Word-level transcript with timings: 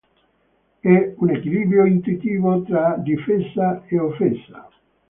È 0.79 1.13
un 1.17 1.29
equilibrio 1.29 1.85
intuitivo 1.85 2.63
tra 2.63 2.95
difesa 2.97 3.83
e 3.87 3.99
offesa. 3.99 4.67